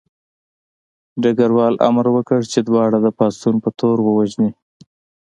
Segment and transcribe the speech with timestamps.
[1.21, 4.51] ډګروال امر وکړ چې دواړه د پاڅون په تور ووژني